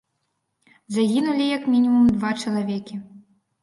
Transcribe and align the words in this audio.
Загінулі, 0.95 1.45
як 1.57 1.63
мінімум, 1.77 2.09
два 2.17 2.35
чалавекі. 2.43 2.95